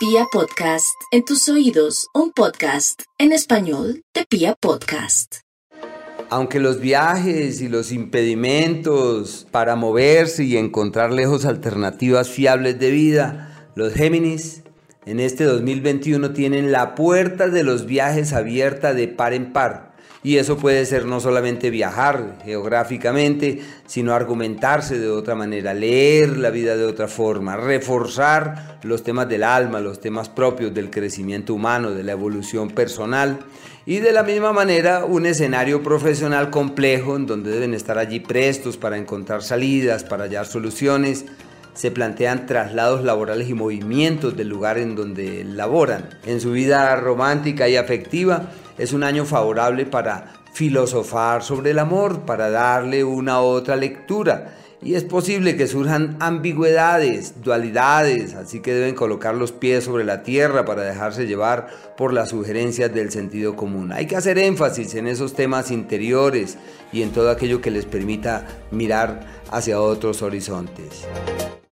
Pia 0.00 0.24
Podcast, 0.32 0.96
en 1.10 1.26
tus 1.26 1.46
oídos, 1.50 2.08
un 2.14 2.32
podcast 2.32 3.02
en 3.18 3.32
español 3.32 4.02
de 4.14 4.24
Pia 4.24 4.54
Podcast. 4.58 5.40
Aunque 6.30 6.58
los 6.58 6.80
viajes 6.80 7.60
y 7.60 7.68
los 7.68 7.92
impedimentos 7.92 9.46
para 9.50 9.76
moverse 9.76 10.44
y 10.44 10.56
encontrar 10.56 11.12
lejos 11.12 11.44
alternativas 11.44 12.30
fiables 12.30 12.78
de 12.78 12.90
vida, 12.90 13.70
los 13.74 13.92
Géminis 13.92 14.62
en 15.06 15.20
este 15.20 15.44
2021 15.44 16.32
tienen 16.32 16.72
la 16.72 16.94
puerta 16.94 17.48
de 17.48 17.62
los 17.62 17.86
viajes 17.86 18.32
abierta 18.32 18.94
de 18.94 19.08
par 19.08 19.32
en 19.32 19.52
par 19.52 19.90
y 20.22 20.36
eso 20.36 20.58
puede 20.58 20.84
ser 20.84 21.06
no 21.06 21.18
solamente 21.18 21.70
viajar 21.70 22.36
geográficamente, 22.44 23.62
sino 23.86 24.12
argumentarse 24.12 24.98
de 24.98 25.08
otra 25.08 25.34
manera, 25.34 25.72
leer 25.72 26.36
la 26.36 26.50
vida 26.50 26.76
de 26.76 26.84
otra 26.84 27.08
forma, 27.08 27.56
reforzar 27.56 28.78
los 28.82 29.02
temas 29.02 29.30
del 29.30 29.44
alma, 29.44 29.80
los 29.80 29.98
temas 30.00 30.28
propios 30.28 30.74
del 30.74 30.90
crecimiento 30.90 31.54
humano, 31.54 31.92
de 31.92 32.02
la 32.02 32.12
evolución 32.12 32.68
personal. 32.68 33.38
Y 33.86 34.00
de 34.00 34.12
la 34.12 34.22
misma 34.22 34.52
manera, 34.52 35.06
un 35.06 35.24
escenario 35.24 35.82
profesional 35.82 36.50
complejo 36.50 37.16
en 37.16 37.24
donde 37.24 37.50
deben 37.50 37.72
estar 37.72 37.96
allí 37.96 38.20
prestos 38.20 38.76
para 38.76 38.98
encontrar 38.98 39.42
salidas, 39.42 40.04
para 40.04 40.24
hallar 40.24 40.44
soluciones. 40.44 41.24
Se 41.74 41.90
plantean 41.90 42.46
traslados 42.46 43.04
laborales 43.04 43.48
y 43.48 43.54
movimientos 43.54 44.36
del 44.36 44.48
lugar 44.48 44.78
en 44.78 44.96
donde 44.96 45.44
laboran. 45.44 46.08
En 46.24 46.40
su 46.40 46.52
vida 46.52 46.96
romántica 46.96 47.68
y 47.68 47.76
afectiva, 47.76 48.50
es 48.78 48.92
un 48.92 49.04
año 49.04 49.24
favorable 49.24 49.86
para 49.86 50.32
filosofar 50.52 51.42
sobre 51.42 51.70
el 51.70 51.78
amor, 51.78 52.20
para 52.22 52.50
darle 52.50 53.04
una 53.04 53.40
otra 53.40 53.76
lectura. 53.76 54.56
Y 54.82 54.94
es 54.94 55.04
posible 55.04 55.56
que 55.56 55.66
surjan 55.66 56.16
ambigüedades, 56.20 57.42
dualidades, 57.42 58.32
así 58.32 58.60
que 58.60 58.72
deben 58.72 58.94
colocar 58.94 59.34
los 59.34 59.52
pies 59.52 59.84
sobre 59.84 60.04
la 60.04 60.22
tierra 60.22 60.64
para 60.64 60.82
dejarse 60.82 61.26
llevar 61.26 61.68
por 61.98 62.14
las 62.14 62.30
sugerencias 62.30 62.92
del 62.92 63.10
sentido 63.10 63.56
común. 63.56 63.92
Hay 63.92 64.06
que 64.06 64.16
hacer 64.16 64.38
énfasis 64.38 64.94
en 64.94 65.06
esos 65.06 65.34
temas 65.34 65.70
interiores 65.70 66.56
y 66.92 67.02
en 67.02 67.10
todo 67.10 67.30
aquello 67.30 67.60
que 67.60 67.70
les 67.70 67.84
permita 67.84 68.46
mirar 68.70 69.20
hacia 69.50 69.82
otros 69.82 70.22
horizontes. 70.22 71.06